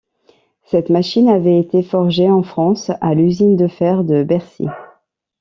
[0.63, 4.65] Cette machine avait été forgée en France à l’usine de fer de Bercy.